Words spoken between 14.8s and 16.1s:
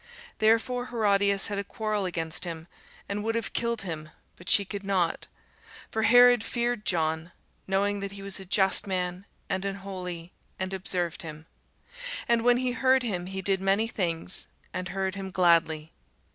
heard him gladly.